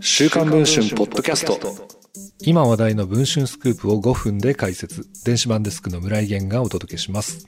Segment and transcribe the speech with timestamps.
[0.00, 1.58] 週刊文春ポッドキャスト。
[2.40, 5.06] 今話題の文春スクープを5分で解説。
[5.24, 7.46] 電子版デスクの村井源がお届けします。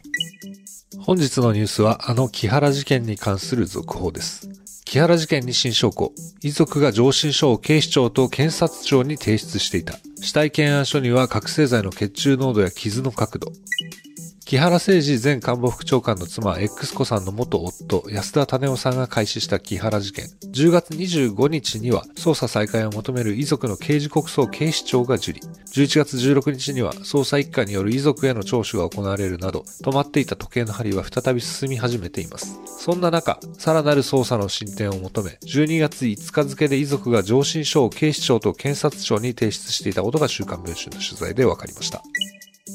[0.98, 4.48] 本日のニュースはあの木原事件に関する続報です。
[4.84, 6.12] 木原事件に新証拠。
[6.42, 9.98] 遺族が上申書を警視庁と検察庁に提出していた。
[10.20, 13.52] 死体検案書には覚醒剤の血中濃度や傷の角度。
[14.46, 20.26] 木原誠二前官房副長官の妻 X 子さんの元夫安田種夫さんが開始した木原事件。
[20.52, 25.40] 10月25日には捜査再開を求める遺族の刑事告訴を警視庁が受理。
[25.72, 32.60] 11月16日には捜査一課による遺族への聴取が行われるなど止まっていた時計の針は再び進み始めています。
[32.78, 42.02] そんな中さらなる捜査の進展を求め12月5日付で遺族が上申書を警視庁と検察庁に提出していたことが週刊文春の取材で分かりました。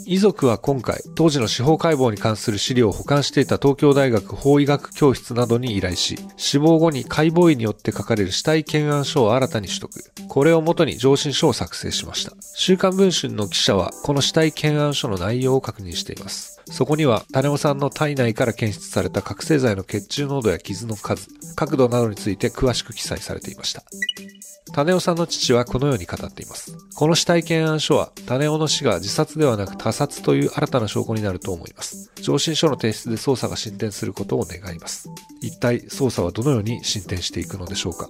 [0.06, 9.90] 遺族は今回、当時の司法解剖に関する資料を保管していた東京大学法医学教室などに依頼し、死亡後に解剖医によって書かれる死体検案書を新たに取得。
[10.28, 12.34] これをもとに上申書を作成しました。
[12.54, 16.59] 週刊文春の記者は、この死体検案書の内容を確認しています。
[16.72, 23.84] そこには、種尾さんの体内から検出された覚醒剤の血中濃度や傷の数、角度などについて詳しく記載されていました。
[24.72, 26.78] 種尾さんの父はこのように語っています。
[26.96, 32.12] この死体検案書は、種尾の死が自殺ではなく他殺という新たな証拠になると思います。
[32.22, 35.10] 上申書の提出で捜査が進展することを願います。
[35.42, 38.10] 一体捜査はどのように進展していくのでしょうか。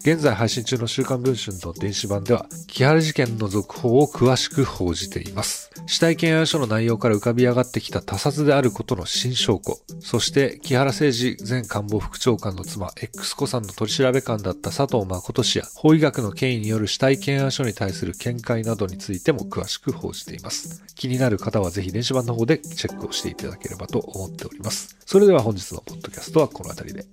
[0.00, 5.70] 現在配信中の週刊文春の電子版では、木原事件の続報を詳しく報じています。
[5.86, 20.84] 死体検案書の内容から浮かび上がってきた他殺であることの新証拠、そして木原誠二前官房副長官の妻 X 子さんの取り調べ官だった佐藤誠氏や法医学の権威による死体検案書に対する見解などについても詳しく報じています。
[20.94, 24.96] 気になる方はぜひ電子版の方でチェックをしていただければと思っております。
[25.04, 27.06] それでは本日のポッドキャストはこの辺りで。